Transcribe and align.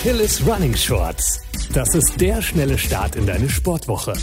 Achilles 0.00 0.46
Running 0.46 0.74
Shorts. 0.74 1.42
Das 1.74 1.94
ist 1.94 2.18
der 2.22 2.40
schnelle 2.40 2.78
Start 2.78 3.16
in 3.16 3.26
deine 3.26 3.50
Sportwoche. 3.50 4.14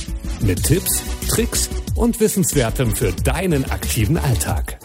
Mit 0.41 0.63
Tipps, 0.63 1.03
Tricks 1.29 1.69
und 1.95 2.19
Wissenswertem 2.19 2.95
für 2.95 3.11
deinen 3.11 3.63
aktiven 3.65 4.17
Alltag. 4.17 4.79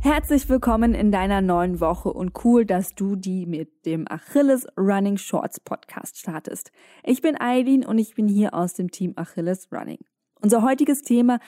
Herzlich 0.00 0.48
willkommen 0.48 0.94
in 0.94 1.10
deiner 1.10 1.40
neuen 1.40 1.80
Woche 1.80 2.12
und 2.12 2.44
cool, 2.44 2.64
dass 2.64 2.94
du 2.94 3.16
die 3.16 3.46
mit 3.46 3.84
dem 3.84 4.06
Achilles 4.08 4.68
Running 4.78 5.16
Shorts 5.16 5.58
Podcast 5.58 6.20
startest. 6.20 6.70
Ich 7.02 7.20
bin 7.20 7.34
Eileen 7.40 7.84
und 7.84 7.98
ich 7.98 8.14
bin 8.14 8.28
hier 8.28 8.54
aus 8.54 8.74
dem 8.74 8.92
Team 8.92 9.14
Achilles 9.16 9.66
Running. 9.72 9.98
Unser 10.40 10.62
heutiges 10.62 11.02
Thema, 11.02 11.40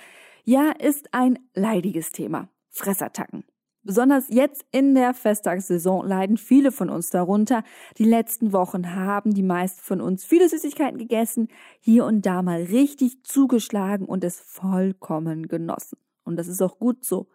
ja, 0.42 0.72
ist 0.80 1.14
ein 1.14 1.38
leidiges 1.54 2.10
Thema. 2.10 2.48
Fressattacken. 2.70 3.44
Besonders 3.84 4.26
jetzt 4.28 4.64
in 4.70 4.94
der 4.94 5.12
Festtagssaison 5.12 6.06
leiden 6.06 6.36
viele 6.36 6.70
von 6.70 6.88
uns 6.88 7.10
darunter. 7.10 7.64
Die 7.98 8.04
letzten 8.04 8.52
Wochen 8.52 8.94
haben 8.94 9.34
die 9.34 9.42
meisten 9.42 9.82
von 9.82 10.00
uns 10.00 10.24
viele 10.24 10.48
Süßigkeiten 10.48 10.98
gegessen, 10.98 11.48
hier 11.80 12.04
und 12.04 12.24
da 12.24 12.42
mal 12.42 12.62
richtig 12.62 13.24
zugeschlagen 13.24 14.06
und 14.06 14.22
es 14.22 14.38
vollkommen 14.40 15.48
genossen. 15.48 15.98
Und 16.22 16.36
das 16.36 16.46
ist 16.46 16.62
auch 16.62 16.78
gut 16.78 17.04
so. 17.04 17.26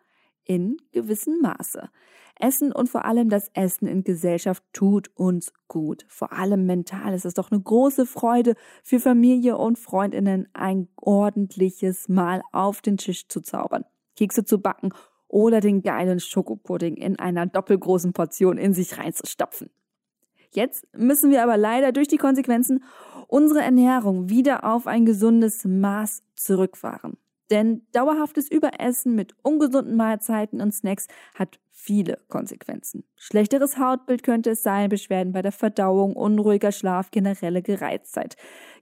In 0.46 0.78
gewissem 0.94 1.42
Maße. 1.42 1.90
Essen 2.40 2.72
und 2.72 2.88
vor 2.88 3.04
allem 3.04 3.28
das 3.28 3.50
Essen 3.54 3.86
in 3.86 4.06
Gesellschaft 4.06 4.64
tut 4.72 5.10
uns 5.16 5.52
gut. 5.68 6.06
Vor 6.08 6.32
allem 6.32 6.66
mental 6.66 7.14
ist 7.14 7.26
es 7.26 7.34
doch 7.34 7.52
eine 7.52 7.60
große 7.60 8.06
Freude 8.06 8.56
für 8.84 9.02
Familie 9.02 9.58
und 9.58 9.78
Freundinnen 9.78 10.48
ein 10.54 10.88
ordentliches 10.96 12.08
Mahl 12.08 12.42
auf 12.54 12.82
den 12.82 12.96
Tisch 12.96 13.28
zu 13.28 13.42
zaubern. 13.42 13.84
Kekse 14.16 14.46
zu 14.46 14.62
backen 14.62 14.94
oder 15.28 15.60
den 15.60 15.82
geilen 15.82 16.20
Schokopudding 16.20 16.96
in 16.96 17.20
einer 17.20 17.46
doppelgroßen 17.46 18.14
Portion 18.14 18.58
in 18.58 18.74
sich 18.74 18.98
reinzustopfen. 18.98 19.70
Jetzt 20.52 20.88
müssen 20.96 21.32
wir 21.32 21.44
aber 21.44 21.58
leider 21.58 21.92
durch 21.92 22.08
die 22.08 22.18
Konsequenzen 22.18 22.84
unsere 23.28 23.62
Ernährung 23.62 24.30
wieder 24.30 24.64
auf 24.64 24.88
ein 24.88 25.06
gesundes 25.06 25.66
Maß 25.66 26.24
zurückfahren. 26.36 27.18
Denn 27.50 27.86
dauerhaftes 27.94 28.50
Überessen 28.50 29.16
mit 29.16 29.34
ungesunden 29.42 29.96
Mahlzeiten 29.96 30.62
und 30.62 30.74
Snacks 30.74 31.08
hat 31.34 31.60
viele 31.72 32.20
Konsequenzen. 32.28 33.06
Schlechteres 33.16 33.78
Hautbild 33.78 34.24
könnte 34.24 34.52
es 34.52 34.64
sein, 34.64 34.90
Beschwerden 34.90 35.32
bei 35.32 35.42
der 35.42 35.54
Verdauung, 35.54 36.16
unruhiger 36.16 36.72
Schlaf, 36.72 37.12
generelle 37.12 37.62
Gereiztheit. 37.62 38.36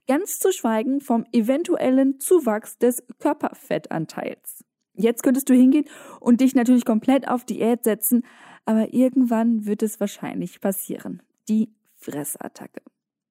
Ganz 0.08 0.40
zu 0.40 0.50
schweigen 0.50 1.00
vom 1.00 1.24
eventuellen 1.32 2.18
Zuwachs 2.18 2.78
des 2.78 3.04
Körperfettanteils. 3.18 4.64
Jetzt 4.96 5.22
könntest 5.22 5.48
du 5.48 5.54
hingehen 5.54 5.84
und 6.20 6.40
dich 6.40 6.54
natürlich 6.54 6.84
komplett 6.84 7.28
auf 7.28 7.44
Diät 7.44 7.84
setzen, 7.84 8.24
aber 8.64 8.92
irgendwann 8.92 9.66
wird 9.66 9.82
es 9.82 10.00
wahrscheinlich 10.00 10.60
passieren. 10.60 11.22
Die 11.48 11.70
Fressattacke. 11.96 12.82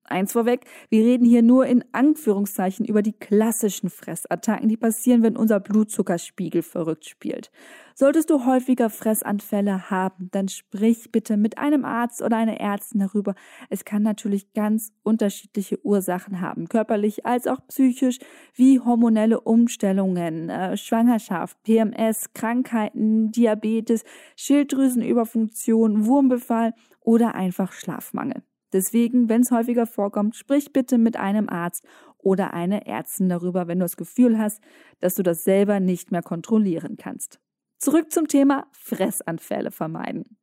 Eins 0.07 0.33
vorweg, 0.33 0.65
wir 0.89 1.03
reden 1.03 1.25
hier 1.25 1.41
nur 1.41 1.65
in 1.65 1.83
Anführungszeichen 1.91 2.85
über 2.85 3.01
die 3.01 3.13
klassischen 3.13 3.89
Fressattacken, 3.89 4.69
die 4.69 4.77
passieren, 4.77 5.23
wenn 5.23 5.35
unser 5.35 5.59
Blutzuckerspiegel 5.59 6.61
verrückt 6.61 7.05
spielt. 7.05 7.49
Solltest 7.95 8.29
du 8.29 8.45
häufiger 8.45 8.91
Fressanfälle 8.91 9.89
haben, 9.89 10.29
dann 10.31 10.47
sprich 10.47 11.11
bitte 11.11 11.37
mit 11.37 11.57
einem 11.57 11.85
Arzt 11.85 12.21
oder 12.21 12.37
einer 12.37 12.59
Ärztin 12.59 12.99
darüber. 12.99 13.33
Es 13.69 13.83
kann 13.83 14.03
natürlich 14.03 14.53
ganz 14.53 14.91
unterschiedliche 15.01 15.83
Ursachen 15.83 16.39
haben, 16.39 16.69
körperlich 16.69 17.25
als 17.25 17.47
auch 17.47 17.65
psychisch, 17.67 18.19
wie 18.53 18.79
hormonelle 18.79 19.41
Umstellungen, 19.41 20.49
äh, 20.49 20.77
Schwangerschaft, 20.77 21.57
PMS, 21.63 22.31
Krankheiten, 22.33 23.31
Diabetes, 23.31 24.03
Schilddrüsenüberfunktion, 24.35 26.05
Wurmbefall 26.05 26.73
oder 26.99 27.33
einfach 27.33 27.71
Schlafmangel. 27.71 28.43
Deswegen, 28.75 29.29
wenn 29.29 29.39
es 29.39 29.51
häufiger 29.51 29.87
vorkommt, 29.87 30.35
sprich 30.35 30.73
bitte 30.73 30.97
mit 30.97 31.15
einem 31.15 31.47
Arzt 31.47 31.85
oder 32.17 32.53
einer 32.53 32.85
Ärztin 32.85 33.29
darüber, 33.29 33.69
wenn 33.69 33.79
du 33.79 33.85
das 33.85 33.95
Gefühl 33.95 34.37
hast, 34.37 34.61
dass 34.99 35.15
du 35.15 35.23
das 35.23 35.45
selber 35.45 35.79
nicht 35.79 36.11
mehr 36.11 36.21
kontrollieren 36.21 36.97
kannst. 36.97 37.39
Zurück 37.77 38.11
zum 38.11 38.27
Thema 38.27 38.67
Fressanfälle 38.73 39.71
vermeiden. 39.71 40.37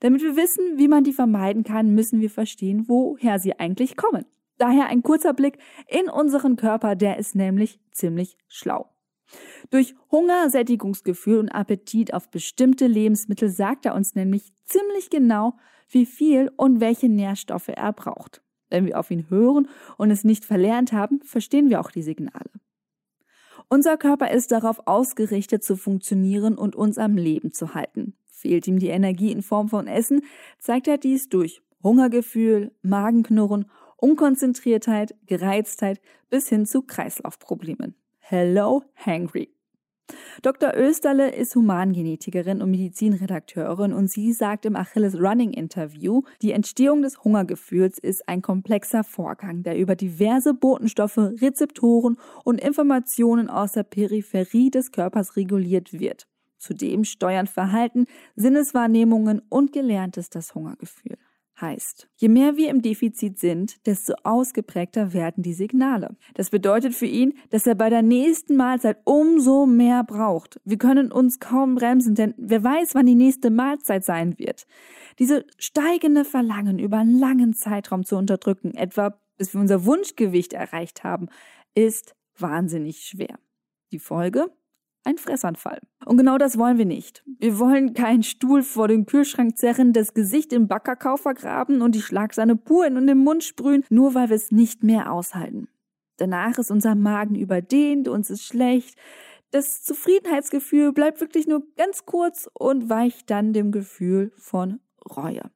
Damit 0.00 0.22
wir 0.22 0.34
wissen, 0.34 0.76
wie 0.76 0.88
man 0.88 1.04
die 1.04 1.12
vermeiden 1.12 1.62
kann, 1.62 1.94
müssen 1.94 2.20
wir 2.20 2.30
verstehen, 2.30 2.86
woher 2.88 3.38
sie 3.38 3.56
eigentlich 3.60 3.96
kommen. 3.96 4.24
Daher 4.56 4.86
ein 4.86 5.04
kurzer 5.04 5.32
Blick 5.32 5.58
in 5.86 6.08
unseren 6.08 6.56
Körper, 6.56 6.96
der 6.96 7.16
ist 7.16 7.36
nämlich 7.36 7.78
ziemlich 7.92 8.38
schlau. 8.48 8.90
Durch 9.70 9.94
Hunger, 10.10 10.50
Sättigungsgefühl 10.50 11.38
und 11.38 11.48
Appetit 11.50 12.14
auf 12.14 12.30
bestimmte 12.30 12.86
Lebensmittel 12.86 13.50
sagt 13.50 13.86
er 13.86 13.94
uns 13.94 14.14
nämlich 14.14 14.52
ziemlich 14.64 15.10
genau, 15.10 15.54
wie 15.88 16.06
viel 16.06 16.50
und 16.56 16.80
welche 16.80 17.08
Nährstoffe 17.08 17.68
er 17.68 17.92
braucht. 17.92 18.42
Wenn 18.70 18.86
wir 18.86 18.98
auf 18.98 19.10
ihn 19.10 19.30
hören 19.30 19.68
und 19.96 20.10
es 20.10 20.24
nicht 20.24 20.44
verlernt 20.44 20.92
haben, 20.92 21.20
verstehen 21.22 21.70
wir 21.70 21.80
auch 21.80 21.90
die 21.90 22.02
Signale. 22.02 22.50
Unser 23.68 23.96
Körper 23.96 24.30
ist 24.30 24.52
darauf 24.52 24.86
ausgerichtet 24.86 25.62
zu 25.62 25.76
funktionieren 25.76 26.56
und 26.56 26.76
uns 26.76 26.96
am 26.98 27.16
Leben 27.16 27.52
zu 27.52 27.74
halten. 27.74 28.14
Fehlt 28.30 28.66
ihm 28.66 28.78
die 28.78 28.88
Energie 28.88 29.32
in 29.32 29.42
Form 29.42 29.68
von 29.68 29.86
Essen, 29.86 30.22
zeigt 30.58 30.88
er 30.88 30.96
dies 30.96 31.28
durch 31.28 31.60
Hungergefühl, 31.82 32.72
Magenknurren, 32.82 33.70
Unkonzentriertheit, 33.96 35.16
Gereiztheit 35.26 36.00
bis 36.30 36.48
hin 36.48 36.66
zu 36.66 36.82
Kreislaufproblemen. 36.82 37.94
Hello, 38.30 38.82
hangry. 39.06 39.48
Dr. 40.42 40.74
Österle 40.76 41.30
ist 41.34 41.54
Humangenetikerin 41.54 42.60
und 42.60 42.70
Medizinredakteurin 42.70 43.94
und 43.94 44.10
sie 44.10 44.34
sagt 44.34 44.66
im 44.66 44.76
Achilles 44.76 45.18
Running 45.18 45.52
Interview, 45.52 46.20
die 46.42 46.52
Entstehung 46.52 47.00
des 47.00 47.24
Hungergefühls 47.24 47.98
ist 47.98 48.28
ein 48.28 48.42
komplexer 48.42 49.02
Vorgang, 49.02 49.62
der 49.62 49.78
über 49.78 49.96
diverse 49.96 50.52
Botenstoffe, 50.52 51.16
Rezeptoren 51.16 52.18
und 52.44 52.60
Informationen 52.60 53.48
aus 53.48 53.72
der 53.72 53.84
Peripherie 53.84 54.70
des 54.70 54.92
Körpers 54.92 55.36
reguliert 55.36 55.98
wird. 55.98 56.28
Zudem 56.58 57.04
steuern 57.04 57.46
Verhalten, 57.46 58.04
Sinneswahrnehmungen 58.36 59.40
und 59.48 59.72
Gelerntes 59.72 60.28
das 60.28 60.54
Hungergefühl 60.54 61.16
heißt. 61.60 62.08
Je 62.16 62.28
mehr 62.28 62.56
wir 62.56 62.70
im 62.70 62.82
Defizit 62.82 63.38
sind, 63.38 63.86
desto 63.86 64.14
ausgeprägter 64.22 65.12
werden 65.12 65.42
die 65.42 65.54
Signale. 65.54 66.16
Das 66.34 66.50
bedeutet 66.50 66.94
für 66.94 67.06
ihn, 67.06 67.34
dass 67.50 67.66
er 67.66 67.74
bei 67.74 67.90
der 67.90 68.02
nächsten 68.02 68.56
Mahlzeit 68.56 68.98
umso 69.04 69.66
mehr 69.66 70.04
braucht. 70.04 70.60
Wir 70.64 70.78
können 70.78 71.12
uns 71.12 71.40
kaum 71.40 71.74
bremsen, 71.74 72.14
denn 72.14 72.34
wer 72.36 72.62
weiß, 72.62 72.94
wann 72.94 73.06
die 73.06 73.14
nächste 73.14 73.50
Mahlzeit 73.50 74.04
sein 74.04 74.38
wird. 74.38 74.66
Diese 75.18 75.44
steigende 75.58 76.24
Verlangen 76.24 76.78
über 76.78 76.98
einen 76.98 77.18
langen 77.18 77.54
Zeitraum 77.54 78.04
zu 78.04 78.16
unterdrücken, 78.16 78.74
etwa 78.74 79.18
bis 79.38 79.54
wir 79.54 79.60
unser 79.60 79.84
Wunschgewicht 79.84 80.52
erreicht 80.52 81.04
haben, 81.04 81.28
ist 81.74 82.14
wahnsinnig 82.36 83.04
schwer. 83.04 83.38
Die 83.92 84.00
Folge? 84.00 84.50
Ein 85.08 85.16
Fressanfall. 85.16 85.80
Und 86.04 86.18
genau 86.18 86.36
das 86.36 86.58
wollen 86.58 86.76
wir 86.76 86.84
nicht. 86.84 87.24
Wir 87.38 87.58
wollen 87.58 87.94
keinen 87.94 88.22
Stuhl 88.22 88.62
vor 88.62 88.88
den 88.88 89.06
Kühlschrank 89.06 89.56
zerren, 89.56 89.94
das 89.94 90.12
Gesicht 90.12 90.52
im 90.52 90.68
Backerkau 90.68 91.16
vergraben 91.16 91.80
und 91.80 91.94
die 91.94 92.02
Schlagsahne 92.02 92.56
pur 92.56 92.86
in 92.86 93.06
den 93.06 93.18
Mund 93.18 93.42
sprühen, 93.42 93.84
nur 93.88 94.14
weil 94.14 94.28
wir 94.28 94.36
es 94.36 94.52
nicht 94.52 94.82
mehr 94.84 95.10
aushalten. 95.10 95.68
Danach 96.18 96.58
ist 96.58 96.70
unser 96.70 96.94
Magen 96.94 97.36
überdehnt, 97.36 98.06
uns 98.06 98.28
ist 98.28 98.44
schlecht. 98.44 98.98
Das 99.50 99.82
Zufriedenheitsgefühl 99.82 100.92
bleibt 100.92 101.22
wirklich 101.22 101.46
nur 101.46 101.62
ganz 101.76 102.04
kurz 102.04 102.50
und 102.52 102.90
weicht 102.90 103.30
dann 103.30 103.54
dem 103.54 103.72
Gefühl 103.72 104.32
von 104.36 104.80
Reue. 105.16 105.50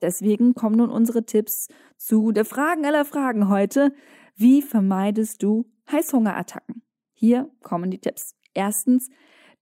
Deswegen 0.00 0.54
kommen 0.54 0.76
nun 0.76 0.90
unsere 0.90 1.26
Tipps 1.26 1.68
zu 1.98 2.32
der 2.32 2.46
Fragen 2.46 2.86
aller 2.86 3.04
Fragen 3.04 3.48
heute. 3.48 3.92
Wie 4.34 4.62
vermeidest 4.62 5.42
du 5.42 5.66
Heißhungerattacken? 5.92 6.82
Hier 7.12 7.50
kommen 7.62 7.90
die 7.90 8.00
Tipps. 8.00 8.34
Erstens, 8.54 9.10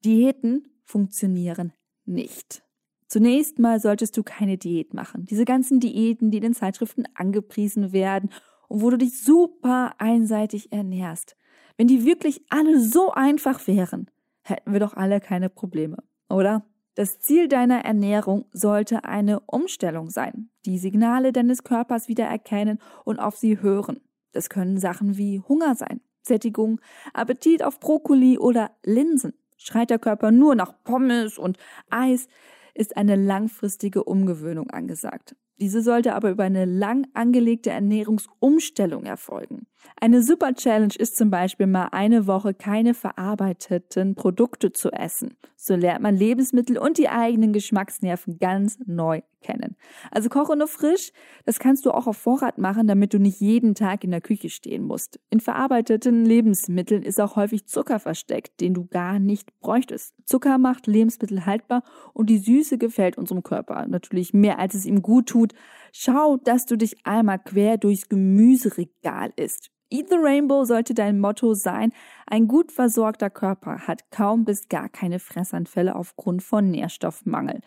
Diäten 0.04 0.68
funktionieren 0.84 1.72
nicht. 2.04 2.62
Zunächst 3.08 3.58
mal 3.58 3.78
solltest 3.78 4.16
du 4.16 4.22
keine 4.22 4.56
Diät 4.56 4.94
machen. 4.94 5.26
Diese 5.26 5.44
ganzen 5.44 5.80
Diäten, 5.80 6.30
die 6.30 6.38
in 6.38 6.42
den 6.42 6.54
Zeitschriften 6.54 7.04
angepriesen 7.14 7.92
werden 7.92 8.30
und 8.68 8.80
wo 8.82 8.90
du 8.90 8.96
dich 8.96 9.22
super 9.22 9.94
einseitig 9.98 10.72
ernährst. 10.72 11.36
Wenn 11.76 11.88
die 11.88 12.04
wirklich 12.04 12.42
alle 12.48 12.80
so 12.80 13.12
einfach 13.12 13.66
wären, 13.66 14.10
hätten 14.42 14.72
wir 14.72 14.80
doch 14.80 14.94
alle 14.94 15.20
keine 15.20 15.50
Probleme, 15.50 15.98
oder? 16.28 16.64
Das 16.94 17.20
Ziel 17.20 17.48
deiner 17.48 17.84
Ernährung 17.84 18.44
sollte 18.52 19.04
eine 19.04 19.40
Umstellung 19.40 20.10
sein. 20.10 20.50
Die 20.66 20.78
Signale 20.78 21.32
deines 21.32 21.64
Körpers 21.64 22.08
wieder 22.08 22.26
erkennen 22.26 22.78
und 23.04 23.18
auf 23.18 23.36
sie 23.36 23.62
hören. 23.62 24.00
Das 24.32 24.50
können 24.50 24.78
Sachen 24.78 25.16
wie 25.16 25.40
Hunger 25.40 25.74
sein, 25.74 26.00
Sättigung, 26.22 26.80
Appetit 27.12 27.62
auf 27.62 27.80
Brokkoli 27.80 28.38
oder 28.38 28.70
Linsen. 28.84 29.34
Schreit 29.56 29.90
der 29.90 29.98
Körper 29.98 30.30
nur 30.30 30.54
nach 30.54 30.72
Pommes 30.84 31.38
und 31.38 31.58
Eis, 31.90 32.26
ist 32.74 32.96
eine 32.96 33.16
langfristige 33.16 34.04
Umgewöhnung 34.04 34.70
angesagt. 34.70 35.36
Diese 35.62 35.80
sollte 35.80 36.16
aber 36.16 36.32
über 36.32 36.42
eine 36.42 36.64
lang 36.64 37.06
angelegte 37.14 37.70
Ernährungsumstellung 37.70 39.04
erfolgen. 39.04 39.68
Eine 40.00 40.22
super 40.22 40.54
Challenge 40.54 40.94
ist 40.98 41.16
zum 41.16 41.30
Beispiel 41.30 41.68
mal 41.68 41.90
eine 41.92 42.26
Woche 42.26 42.52
keine 42.52 42.94
verarbeiteten 42.94 44.16
Produkte 44.16 44.72
zu 44.72 44.90
essen. 44.90 45.36
So 45.56 45.76
lernt 45.76 46.02
man 46.02 46.16
Lebensmittel 46.16 46.76
und 46.76 46.98
die 46.98 47.08
eigenen 47.08 47.52
Geschmacksnerven 47.52 48.38
ganz 48.40 48.80
neu 48.84 49.20
kennen. 49.42 49.76
Also 50.10 50.28
koche 50.28 50.56
nur 50.56 50.66
frisch, 50.66 51.12
das 51.44 51.58
kannst 51.58 51.84
du 51.84 51.92
auch 51.92 52.06
auf 52.06 52.16
Vorrat 52.16 52.58
machen, 52.58 52.86
damit 52.86 53.14
du 53.14 53.18
nicht 53.18 53.40
jeden 53.40 53.74
Tag 53.74 54.02
in 54.02 54.10
der 54.10 54.20
Küche 54.20 54.50
stehen 54.50 54.82
musst. 54.82 55.20
In 55.30 55.40
verarbeiteten 55.40 56.24
Lebensmitteln 56.24 57.02
ist 57.02 57.20
auch 57.20 57.36
häufig 57.36 57.66
Zucker 57.66 58.00
versteckt, 58.00 58.60
den 58.60 58.74
du 58.74 58.86
gar 58.86 59.18
nicht 59.18 59.58
bräuchtest. 59.60 60.14
Zucker 60.24 60.58
macht 60.58 60.86
Lebensmittel 60.86 61.46
haltbar 61.46 61.82
und 62.12 62.30
die 62.30 62.38
Süße 62.38 62.78
gefällt 62.78 63.18
unserem 63.18 63.42
Körper 63.42 63.86
natürlich 63.86 64.32
mehr, 64.32 64.58
als 64.58 64.74
es 64.74 64.86
ihm 64.86 65.02
gut 65.02 65.28
tut. 65.28 65.51
Schau, 65.92 66.36
dass 66.38 66.66
du 66.66 66.76
dich 66.76 67.06
einmal 67.06 67.38
quer 67.38 67.78
durchs 67.78 68.08
Gemüseregal 68.08 69.32
isst. 69.36 69.70
Eat 69.90 70.08
the 70.08 70.16
Rainbow 70.18 70.64
sollte 70.64 70.94
dein 70.94 71.20
Motto 71.20 71.52
sein. 71.52 71.92
Ein 72.26 72.48
gut 72.48 72.72
versorgter 72.72 73.28
Körper 73.28 73.86
hat 73.86 74.10
kaum 74.10 74.44
bis 74.44 74.68
gar 74.68 74.88
keine 74.88 75.18
Fressanfälle 75.18 75.94
aufgrund 75.94 76.42
von 76.42 76.70
Nährstoffmangel, 76.70 77.60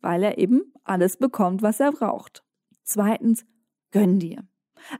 weil 0.00 0.22
er 0.22 0.38
eben 0.38 0.72
alles 0.84 1.16
bekommt, 1.16 1.60
was 1.60 1.80
er 1.80 1.90
braucht. 1.90 2.44
Zweitens, 2.84 3.44
gönn 3.90 4.20
dir. 4.20 4.44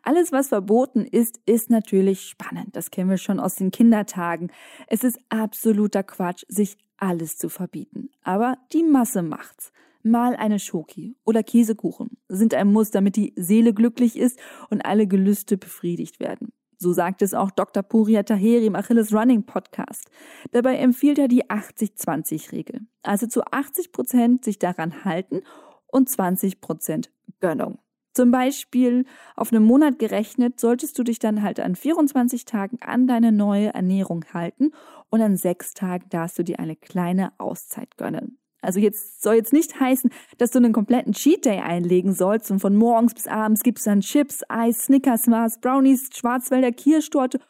Alles, 0.02 0.32
was 0.32 0.48
verboten 0.48 1.04
ist, 1.04 1.40
ist 1.46 1.70
natürlich 1.70 2.22
spannend. 2.22 2.74
Das 2.76 2.90
kennen 2.90 3.10
wir 3.10 3.18
schon 3.18 3.40
aus 3.40 3.54
den 3.54 3.70
Kindertagen. 3.70 4.50
Es 4.88 5.04
ist 5.04 5.18
absoluter 5.28 6.02
Quatsch, 6.02 6.44
sich 6.48 6.76
alles 6.96 7.36
zu 7.36 7.48
verbieten. 7.48 8.10
Aber 8.22 8.58
die 8.72 8.82
Masse 8.82 9.22
macht's. 9.22 9.72
Mal 10.02 10.36
eine 10.36 10.58
Schoki 10.58 11.16
oder 11.24 11.42
Käsekuchen 11.42 12.18
sind 12.28 12.54
ein 12.54 12.72
Muss, 12.72 12.90
damit 12.90 13.16
die 13.16 13.32
Seele 13.36 13.72
glücklich 13.72 14.18
ist 14.18 14.38
und 14.70 14.84
alle 14.84 15.06
Gelüste 15.06 15.56
befriedigt 15.56 16.20
werden. 16.20 16.52
So 16.82 16.92
sagt 16.92 17.22
es 17.22 17.32
auch 17.32 17.52
Dr. 17.52 17.84
Puria 17.84 18.24
Taheri 18.24 18.66
im 18.66 18.74
Achilles 18.74 19.14
Running 19.14 19.44
Podcast. 19.44 20.10
Dabei 20.50 20.78
empfiehlt 20.78 21.18
er 21.18 21.28
die 21.28 21.44
80-20-Regel. 21.44 22.80
Also 23.04 23.28
zu 23.28 23.44
80 23.44 23.92
Prozent 23.92 24.44
sich 24.44 24.58
daran 24.58 25.04
halten 25.04 25.42
und 25.86 26.08
20 26.08 26.60
Prozent 26.60 27.12
Gönnung. 27.38 27.78
Zum 28.14 28.30
Beispiel 28.30 29.06
auf 29.36 29.52
einen 29.52 29.64
Monat 29.64 29.98
gerechnet 29.98 30.58
solltest 30.58 30.98
du 30.98 31.04
dich 31.04 31.20
dann 31.20 31.42
halt 31.42 31.60
an 31.60 31.76
24 31.76 32.44
Tagen 32.44 32.78
an 32.82 33.06
deine 33.06 33.30
neue 33.30 33.72
Ernährung 33.72 34.24
halten 34.34 34.72
und 35.08 35.22
an 35.22 35.36
sechs 35.36 35.72
Tagen 35.74 36.08
darfst 36.10 36.38
du 36.38 36.42
dir 36.42 36.58
eine 36.58 36.76
kleine 36.76 37.32
Auszeit 37.38 37.96
gönnen. 37.96 38.38
Also 38.62 38.78
jetzt 38.78 39.22
soll 39.22 39.34
jetzt 39.34 39.52
nicht 39.52 39.78
heißen, 39.78 40.10
dass 40.38 40.52
du 40.52 40.58
einen 40.58 40.72
kompletten 40.72 41.12
Cheat 41.12 41.44
Day 41.44 41.58
einlegen 41.58 42.14
sollst 42.14 42.50
und 42.50 42.60
von 42.60 42.76
morgens 42.76 43.12
bis 43.12 43.26
abends 43.26 43.62
gibt's 43.62 43.84
dann 43.84 44.00
Chips, 44.00 44.42
Eis, 44.48 44.84
Snickers, 44.84 45.26
Mars, 45.26 45.60
Brownies, 45.60 46.08
Schwarzwälder 46.14 46.70
Kirschtorte 46.70 47.40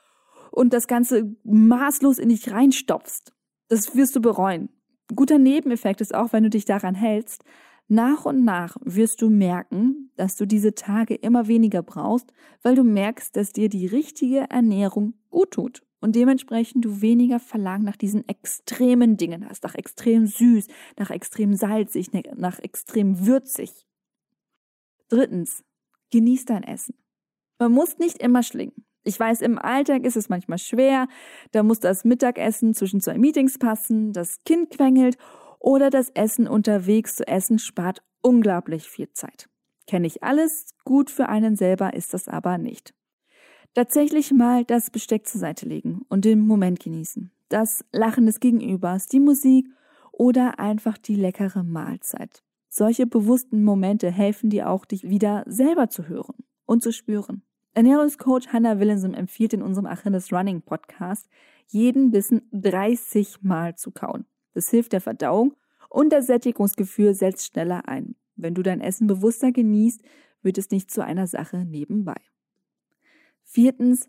und 0.50 0.72
das 0.72 0.88
Ganze 0.88 1.36
maßlos 1.44 2.18
in 2.18 2.30
dich 2.30 2.50
reinstopfst. 2.50 3.32
Das 3.68 3.94
wirst 3.94 4.16
du 4.16 4.20
bereuen. 4.20 4.70
guter 5.14 5.38
Nebeneffekt 5.38 6.00
ist 6.00 6.14
auch, 6.14 6.32
wenn 6.32 6.44
du 6.44 6.50
dich 6.50 6.64
daran 6.64 6.94
hältst, 6.94 7.44
nach 7.88 8.24
und 8.24 8.44
nach 8.44 8.76
wirst 8.82 9.20
du 9.20 9.28
merken, 9.28 10.10
dass 10.16 10.36
du 10.36 10.46
diese 10.46 10.74
Tage 10.74 11.14
immer 11.14 11.46
weniger 11.46 11.82
brauchst, 11.82 12.32
weil 12.62 12.74
du 12.74 12.84
merkst, 12.84 13.36
dass 13.36 13.52
dir 13.52 13.68
die 13.68 13.86
richtige 13.86 14.46
Ernährung 14.48 15.12
gut 15.30 15.50
tut 15.50 15.82
und 16.02 16.16
dementsprechend 16.16 16.84
du 16.84 17.00
weniger 17.00 17.40
Verlangen 17.40 17.84
nach 17.84 17.96
diesen 17.96 18.28
extremen 18.28 19.16
Dingen 19.16 19.48
hast, 19.48 19.62
nach 19.62 19.76
extrem 19.76 20.26
süß, 20.26 20.66
nach 20.98 21.10
extrem 21.10 21.54
salzig, 21.54 22.12
ne, 22.12 22.22
nach 22.34 22.58
extrem 22.58 23.26
würzig. 23.26 23.86
Drittens, 25.08 25.64
genieß 26.10 26.44
dein 26.44 26.64
Essen. 26.64 26.96
Man 27.58 27.72
muss 27.72 27.98
nicht 27.98 28.18
immer 28.18 28.42
schlingen. 28.42 28.84
Ich 29.04 29.18
weiß, 29.18 29.40
im 29.40 29.58
Alltag 29.58 30.04
ist 30.04 30.16
es 30.16 30.28
manchmal 30.28 30.58
schwer, 30.58 31.08
da 31.52 31.62
muss 31.62 31.80
das 31.80 32.04
Mittagessen 32.04 32.74
zwischen 32.74 33.00
zwei 33.00 33.18
Meetings 33.18 33.58
passen, 33.58 34.12
das 34.12 34.42
Kind 34.44 34.70
quengelt 34.70 35.16
oder 35.58 35.90
das 35.90 36.10
Essen 36.10 36.48
unterwegs 36.48 37.16
zu 37.16 37.26
essen 37.26 37.58
spart 37.58 38.02
unglaublich 38.22 38.88
viel 38.88 39.10
Zeit. 39.12 39.48
Kenne 39.86 40.06
ich 40.06 40.22
alles, 40.22 40.74
gut 40.84 41.10
für 41.10 41.28
einen 41.28 41.56
selber 41.56 41.94
ist 41.94 42.14
das 42.14 42.28
aber 42.28 42.58
nicht. 42.58 42.94
Tatsächlich 43.74 44.32
mal 44.32 44.66
das 44.66 44.90
Besteck 44.90 45.26
zur 45.26 45.40
Seite 45.40 45.66
legen 45.66 46.04
und 46.10 46.26
den 46.26 46.46
Moment 46.46 46.78
genießen. 46.80 47.30
Das 47.48 47.82
Lachen 47.90 48.26
des 48.26 48.38
Gegenübers, 48.38 49.06
die 49.06 49.18
Musik 49.18 49.66
oder 50.10 50.58
einfach 50.58 50.98
die 50.98 51.14
leckere 51.14 51.62
Mahlzeit. 51.62 52.42
Solche 52.68 53.06
bewussten 53.06 53.64
Momente 53.64 54.10
helfen 54.10 54.50
dir 54.50 54.68
auch, 54.68 54.84
dich 54.84 55.08
wieder 55.08 55.44
selber 55.46 55.88
zu 55.88 56.06
hören 56.06 56.34
und 56.66 56.82
zu 56.82 56.92
spüren. 56.92 57.42
Ernährungscoach 57.72 58.52
Hannah 58.52 58.78
Willensen 58.78 59.14
empfiehlt 59.14 59.54
in 59.54 59.62
unserem 59.62 59.86
Achilles 59.86 60.30
Running 60.30 60.60
Podcast, 60.60 61.30
jeden 61.68 62.10
Bissen 62.10 62.42
30 62.52 63.42
Mal 63.42 63.76
zu 63.76 63.90
kauen. 63.90 64.26
Das 64.52 64.68
hilft 64.68 64.92
der 64.92 65.00
Verdauung 65.00 65.54
und 65.88 66.12
das 66.12 66.26
Sättigungsgefühl 66.26 67.14
setzt 67.14 67.46
schneller 67.46 67.88
ein. 67.88 68.16
Wenn 68.36 68.52
du 68.52 68.62
dein 68.62 68.82
Essen 68.82 69.06
bewusster 69.06 69.50
genießt, 69.50 70.02
wird 70.42 70.58
es 70.58 70.70
nicht 70.70 70.90
zu 70.90 71.02
einer 71.02 71.26
Sache 71.26 71.64
nebenbei. 71.64 72.20
Viertens, 73.52 74.08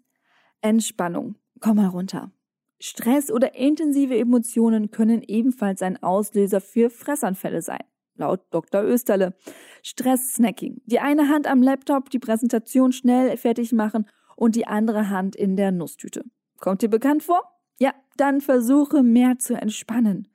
Entspannung. 0.61 1.35
Komm 1.59 1.75
mal 1.75 1.87
runter. 1.87 2.31
Stress 2.79 3.29
oder 3.29 3.55
intensive 3.55 4.17
Emotionen 4.17 4.89
können 4.89 5.21
ebenfalls 5.21 5.81
ein 5.81 6.01
Auslöser 6.01 6.61
für 6.61 6.89
Fressanfälle 6.89 7.61
sein. 7.61 7.83
Laut 8.15 8.45
Dr. 8.51 8.83
Österle. 8.83 9.35
Stress-Snacking. 9.81 10.81
Die 10.85 10.99
eine 10.99 11.27
Hand 11.27 11.47
am 11.47 11.61
Laptop, 11.61 12.09
die 12.09 12.19
Präsentation 12.19 12.93
schnell 12.93 13.35
fertig 13.35 13.73
machen 13.73 14.05
und 14.37 14.55
die 14.55 14.65
andere 14.65 15.09
Hand 15.09 15.35
in 15.35 15.57
der 15.57 15.73
Nusstüte. 15.73 16.23
Kommt 16.61 16.81
dir 16.81 16.89
bekannt 16.89 17.23
vor? 17.23 17.41
Ja, 17.79 17.93
dann 18.15 18.39
versuche 18.39 19.03
mehr 19.03 19.39
zu 19.39 19.55
entspannen. 19.55 20.29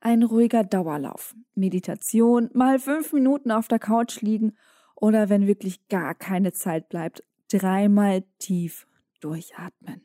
Ein 0.00 0.22
ruhiger 0.22 0.64
Dauerlauf. 0.64 1.34
Meditation, 1.54 2.48
mal 2.54 2.78
fünf 2.78 3.12
Minuten 3.12 3.50
auf 3.50 3.68
der 3.68 3.78
Couch 3.78 4.22
liegen 4.22 4.56
oder 4.94 5.28
wenn 5.28 5.46
wirklich 5.46 5.86
gar 5.88 6.14
keine 6.14 6.54
Zeit 6.54 6.88
bleibt, 6.88 7.22
dreimal 7.50 8.24
tief 8.38 8.86
durchatmen. 9.20 10.00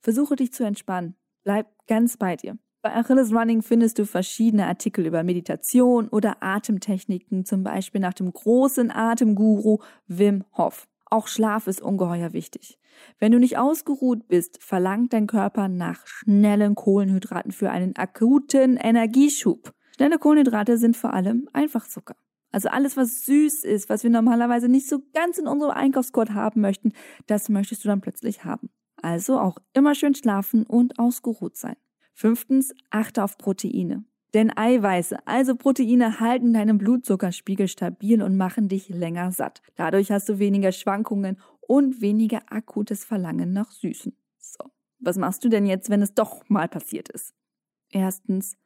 Versuche 0.00 0.36
dich 0.36 0.52
zu 0.52 0.64
entspannen. 0.64 1.16
Bleib 1.44 1.66
ganz 1.86 2.16
bei 2.16 2.36
dir. 2.36 2.58
Bei 2.82 2.94
Achilles 2.94 3.32
Running 3.32 3.62
findest 3.62 3.98
du 3.98 4.06
verschiedene 4.06 4.66
Artikel 4.66 5.06
über 5.06 5.24
Meditation 5.24 6.08
oder 6.08 6.36
Atemtechniken, 6.40 7.44
zum 7.44 7.64
Beispiel 7.64 8.00
nach 8.00 8.14
dem 8.14 8.32
großen 8.32 8.92
Atemguru 8.92 9.78
Wim 10.06 10.44
Hof. 10.56 10.86
Auch 11.06 11.28
Schlaf 11.28 11.66
ist 11.66 11.80
ungeheuer 11.80 12.32
wichtig. 12.32 12.78
Wenn 13.18 13.32
du 13.32 13.38
nicht 13.38 13.58
ausgeruht 13.58 14.28
bist, 14.28 14.62
verlangt 14.62 15.12
dein 15.12 15.26
Körper 15.26 15.68
nach 15.68 16.06
schnellen 16.06 16.74
Kohlenhydraten 16.74 17.52
für 17.52 17.70
einen 17.70 17.96
akuten 17.96 18.76
Energieschub. 18.76 19.72
Schnelle 19.96 20.18
Kohlenhydrate 20.18 20.78
sind 20.78 20.96
vor 20.96 21.12
allem 21.12 21.48
Einfachzucker. 21.52 22.16
Also 22.56 22.70
alles, 22.70 22.96
was 22.96 23.26
süß 23.26 23.64
ist, 23.64 23.90
was 23.90 24.02
wir 24.02 24.08
normalerweise 24.08 24.70
nicht 24.70 24.88
so 24.88 25.02
ganz 25.12 25.36
in 25.36 25.46
unserem 25.46 25.72
Einkaufskorb 25.72 26.30
haben 26.30 26.62
möchten, 26.62 26.94
das 27.26 27.50
möchtest 27.50 27.84
du 27.84 27.88
dann 27.88 28.00
plötzlich 28.00 28.46
haben. 28.46 28.70
Also 29.02 29.38
auch 29.38 29.58
immer 29.74 29.94
schön 29.94 30.14
schlafen 30.14 30.64
und 30.64 30.98
ausgeruht 30.98 31.54
sein. 31.58 31.76
Fünftens, 32.14 32.72
achte 32.88 33.22
auf 33.22 33.36
Proteine. 33.36 34.06
Denn 34.32 34.56
Eiweiße, 34.56 35.18
also 35.26 35.54
Proteine, 35.54 36.18
halten 36.18 36.54
deinen 36.54 36.78
Blutzuckerspiegel 36.78 37.68
stabil 37.68 38.22
und 38.22 38.38
machen 38.38 38.68
dich 38.68 38.88
länger 38.88 39.32
satt. 39.32 39.60
Dadurch 39.74 40.10
hast 40.10 40.30
du 40.30 40.38
weniger 40.38 40.72
Schwankungen 40.72 41.38
und 41.60 42.00
weniger 42.00 42.40
akutes 42.50 43.04
Verlangen 43.04 43.52
nach 43.52 43.70
Süßen. 43.70 44.16
So, 44.38 44.70
was 44.98 45.18
machst 45.18 45.44
du 45.44 45.50
denn 45.50 45.66
jetzt, 45.66 45.90
wenn 45.90 46.00
es 46.00 46.14
doch 46.14 46.48
mal 46.48 46.68
passiert 46.68 47.10
ist? 47.10 47.34
Erstens, 47.90 48.56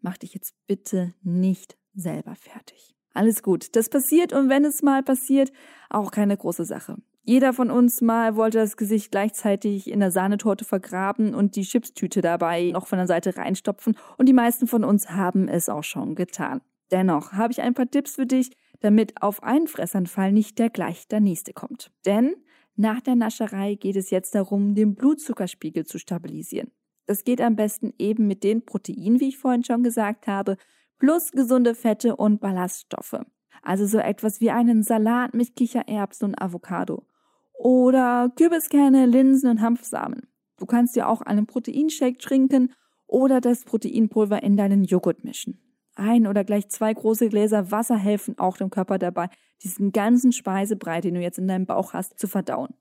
mach 0.00 0.16
dich 0.16 0.32
jetzt 0.32 0.54
bitte 0.66 1.12
nicht 1.22 1.76
selber 1.92 2.36
fertig. 2.36 2.94
Alles 3.14 3.42
gut. 3.42 3.74
Das 3.76 3.88
passiert 3.88 4.32
und 4.32 4.48
wenn 4.48 4.64
es 4.64 4.82
mal 4.82 5.02
passiert, 5.02 5.52
auch 5.88 6.10
keine 6.10 6.36
große 6.36 6.64
Sache. 6.64 6.96
Jeder 7.22 7.54
von 7.54 7.70
uns 7.70 8.02
mal 8.02 8.36
wollte 8.36 8.58
das 8.58 8.76
Gesicht 8.76 9.10
gleichzeitig 9.10 9.90
in 9.90 10.00
der 10.00 10.10
Sahnetorte 10.10 10.66
vergraben 10.66 11.34
und 11.34 11.56
die 11.56 11.62
Chipstüte 11.62 12.20
dabei 12.20 12.70
noch 12.72 12.86
von 12.86 12.98
der 12.98 13.06
Seite 13.06 13.36
reinstopfen 13.38 13.96
und 14.18 14.28
die 14.28 14.34
meisten 14.34 14.66
von 14.66 14.84
uns 14.84 15.08
haben 15.08 15.48
es 15.48 15.70
auch 15.70 15.84
schon 15.84 16.16
getan. 16.16 16.60
Dennoch 16.90 17.32
habe 17.32 17.52
ich 17.52 17.62
ein 17.62 17.72
paar 17.72 17.90
Tipps 17.90 18.16
für 18.16 18.26
dich, 18.26 18.50
damit 18.80 19.22
auf 19.22 19.42
einen 19.42 19.68
Fressanfall 19.68 20.32
nicht 20.32 20.58
der 20.58 20.68
gleich 20.68 21.08
der 21.08 21.20
nächste 21.20 21.54
kommt. 21.54 21.90
Denn 22.04 22.34
nach 22.76 23.00
der 23.00 23.14
Nascherei 23.14 23.76
geht 23.76 23.96
es 23.96 24.10
jetzt 24.10 24.34
darum, 24.34 24.74
den 24.74 24.94
Blutzuckerspiegel 24.94 25.86
zu 25.86 25.98
stabilisieren. 25.98 26.72
Das 27.06 27.24
geht 27.24 27.40
am 27.40 27.56
besten 27.56 27.94
eben 27.98 28.26
mit 28.26 28.44
den 28.44 28.66
Proteinen, 28.66 29.20
wie 29.20 29.28
ich 29.28 29.38
vorhin 29.38 29.64
schon 29.64 29.82
gesagt 29.82 30.26
habe, 30.26 30.56
plus 31.04 31.32
gesunde 31.32 31.74
Fette 31.74 32.16
und 32.16 32.40
Ballaststoffe. 32.40 33.20
Also 33.60 33.84
so 33.84 33.98
etwas 33.98 34.40
wie 34.40 34.50
einen 34.50 34.82
Salat 34.82 35.34
mit 35.34 35.54
Kichererbsen 35.54 36.28
und 36.28 36.40
Avocado. 36.40 37.06
Oder 37.52 38.32
Kürbiskerne, 38.36 39.04
Linsen 39.04 39.50
und 39.50 39.60
Hanfsamen. 39.60 40.22
Du 40.56 40.64
kannst 40.64 40.96
dir 40.96 41.06
auch 41.08 41.20
einen 41.20 41.44
Proteinshake 41.44 42.16
trinken 42.16 42.72
oder 43.06 43.42
das 43.42 43.64
Proteinpulver 43.64 44.42
in 44.42 44.56
deinen 44.56 44.84
Joghurt 44.84 45.24
mischen. 45.24 45.60
Ein 45.94 46.26
oder 46.26 46.42
gleich 46.42 46.70
zwei 46.70 46.94
große 46.94 47.28
Gläser 47.28 47.70
Wasser 47.70 47.98
helfen 47.98 48.38
auch 48.38 48.56
dem 48.56 48.70
Körper 48.70 48.98
dabei, 48.98 49.28
diesen 49.62 49.92
ganzen 49.92 50.32
Speisebrei, 50.32 51.02
den 51.02 51.14
du 51.14 51.20
jetzt 51.20 51.38
in 51.38 51.48
deinem 51.48 51.66
Bauch 51.66 51.92
hast, 51.92 52.18
zu 52.18 52.28
verdauen. 52.28 52.72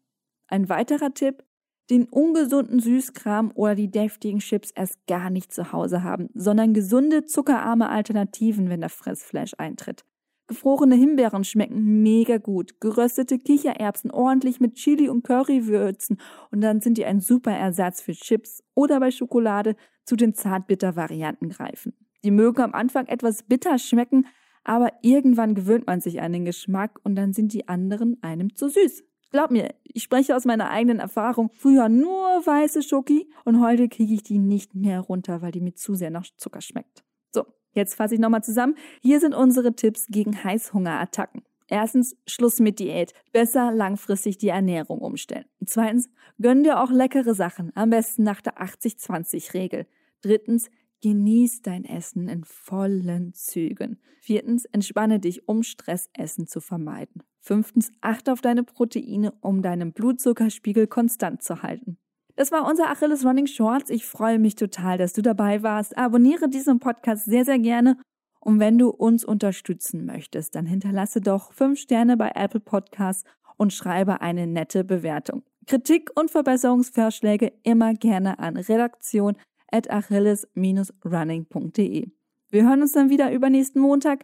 Ein 0.47 0.69
weiterer 0.69 1.13
Tipp, 1.13 1.43
den 1.89 2.05
ungesunden 2.05 2.79
Süßkram 2.79 3.51
oder 3.55 3.75
die 3.75 3.91
deftigen 3.91 4.39
Chips 4.39 4.71
erst 4.71 5.05
gar 5.07 5.29
nicht 5.29 5.53
zu 5.53 5.71
Hause 5.71 6.03
haben, 6.03 6.29
sondern 6.33 6.73
gesunde, 6.73 7.25
zuckerarme 7.25 7.89
Alternativen, 7.89 8.69
wenn 8.69 8.81
der 8.81 8.89
Fressflash 8.89 9.53
eintritt. 9.57 10.05
Gefrorene 10.47 10.95
Himbeeren 10.95 11.45
schmecken 11.45 12.03
mega 12.03 12.37
gut. 12.37 12.79
Geröstete 12.81 13.39
Kichererbsen 13.39 14.11
ordentlich 14.11 14.59
mit 14.59 14.75
Chili 14.75 15.07
und 15.07 15.23
Curry 15.23 15.67
würzen 15.67 16.19
und 16.51 16.61
dann 16.61 16.81
sind 16.81 16.97
die 16.97 17.05
ein 17.05 17.21
super 17.21 17.51
Ersatz 17.51 18.01
für 18.01 18.11
Chips 18.11 18.61
oder 18.75 18.99
bei 18.99 19.11
Schokolade 19.11 19.75
zu 20.05 20.15
den 20.15 20.33
Zartbitter-Varianten 20.33 21.49
greifen. 21.49 21.93
Die 22.25 22.31
mögen 22.31 22.61
am 22.61 22.73
Anfang 22.73 23.07
etwas 23.07 23.43
bitter 23.43 23.77
schmecken, 23.77 24.27
aber 24.63 24.91
irgendwann 25.01 25.55
gewöhnt 25.55 25.87
man 25.87 26.01
sich 26.01 26.21
an 26.21 26.33
den 26.33 26.45
Geschmack 26.45 26.99
und 27.03 27.15
dann 27.15 27.33
sind 27.33 27.53
die 27.53 27.67
anderen 27.67 28.21
einem 28.21 28.55
zu 28.55 28.69
süß. 28.69 29.03
Glaub 29.33 29.49
mir, 29.49 29.73
ich 29.83 30.03
spreche 30.03 30.35
aus 30.35 30.45
meiner 30.45 30.69
eigenen 30.69 30.99
Erfahrung. 30.99 31.49
Früher 31.55 31.89
nur 31.89 32.13
weiße 32.45 32.83
Schoki 32.83 33.27
und 33.45 33.59
heute 33.59 33.89
kriege 33.89 34.13
ich 34.13 34.21
die 34.21 34.37
nicht 34.37 34.75
mehr 34.75 34.99
runter, 34.99 35.41
weil 35.41 35.51
die 35.51 35.59
mir 35.59 35.73
zu 35.73 35.95
sehr 35.95 36.11
nach 36.11 36.27
Zucker 36.37 36.61
schmeckt. 36.61 37.03
So, 37.31 37.43
jetzt 37.71 37.95
fasse 37.95 38.13
ich 38.13 38.19
nochmal 38.19 38.43
zusammen. 38.43 38.75
Hier 39.01 39.19
sind 39.19 39.33
unsere 39.33 39.75
Tipps 39.75 40.05
gegen 40.05 40.43
Heißhungerattacken. 40.43 41.41
Erstens, 41.67 42.15
Schluss 42.27 42.59
mit 42.59 42.77
Diät. 42.77 43.13
Besser 43.31 43.71
langfristig 43.71 44.37
die 44.37 44.49
Ernährung 44.49 44.99
umstellen. 44.99 45.45
Zweitens, 45.65 46.11
gönn 46.39 46.63
dir 46.63 46.79
auch 46.79 46.91
leckere 46.91 47.33
Sachen. 47.33 47.71
Am 47.73 47.89
besten 47.89 48.21
nach 48.21 48.39
der 48.39 48.61
80-20-Regel. 48.61 49.87
Drittens, 50.21 50.69
genieß 51.03 51.61
dein 51.63 51.83
Essen 51.83 52.29
in 52.29 52.45
vollen 52.45 53.33
Zügen. 53.33 53.99
Viertens, 54.21 54.63
entspanne 54.65 55.19
dich, 55.19 55.49
um 55.49 55.61
Stressessen 55.61 56.47
zu 56.47 56.61
vermeiden. 56.61 57.23
Fünftens, 57.41 57.91
achte 57.99 58.31
auf 58.31 58.39
deine 58.39 58.63
Proteine, 58.63 59.33
um 59.41 59.61
deinen 59.61 59.91
Blutzuckerspiegel 59.91 60.87
konstant 60.87 61.43
zu 61.43 61.61
halten. 61.61 61.97
Das 62.37 62.53
war 62.53 62.65
unser 62.65 62.89
Achilles 62.89 63.25
Running 63.25 63.47
Shorts. 63.47 63.89
Ich 63.89 64.05
freue 64.05 64.39
mich 64.39 64.55
total, 64.55 64.97
dass 64.97 65.11
du 65.11 65.21
dabei 65.21 65.61
warst. 65.61 65.97
Abonniere 65.97 66.47
diesen 66.47 66.79
Podcast 66.79 67.25
sehr, 67.25 67.43
sehr 67.43 67.59
gerne. 67.59 67.97
Und 68.39 68.61
wenn 68.61 68.77
du 68.77 68.89
uns 68.89 69.25
unterstützen 69.25 70.05
möchtest, 70.05 70.55
dann 70.55 70.65
hinterlasse 70.65 71.19
doch 71.19 71.51
fünf 71.51 71.79
Sterne 71.79 72.15
bei 72.15 72.31
Apple 72.33 72.61
Podcasts 72.61 73.25
und 73.57 73.73
schreibe 73.73 74.21
eine 74.21 74.47
nette 74.47 74.85
Bewertung. 74.85 75.43
Kritik 75.67 76.11
und 76.15 76.31
Verbesserungsvorschläge 76.31 77.51
immer 77.63 77.93
gerne 77.93 78.39
an 78.39 78.55
redaktion 78.55 79.35
at 79.73 79.89
achilles-running.de. 79.89 82.07
Wir 82.49 82.63
hören 82.63 82.81
uns 82.81 82.93
dann 82.93 83.09
wieder 83.09 83.31
übernächsten 83.31 83.81
Montag. 83.81 84.23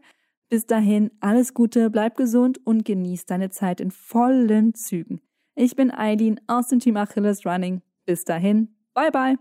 Bis 0.50 0.66
dahin, 0.66 1.12
alles 1.20 1.54
Gute, 1.54 1.90
bleib 1.90 2.16
gesund 2.16 2.66
und 2.66 2.86
genieß 2.86 3.26
deine 3.26 3.50
Zeit 3.50 3.82
in 3.82 3.92
vollen 3.92 4.74
Zügen. 4.76 5.20
Ich 5.56 5.76
bin 5.76 5.92
Eileen 5.92 6.40
aus 6.48 6.68
dem 6.68 6.80
Team 6.80 6.96
Achilles 6.98 7.46
Running. 7.46 7.82
Bis 8.06 8.24
dahin, 8.24 8.70
bye 8.94 9.12
bye. 9.12 9.36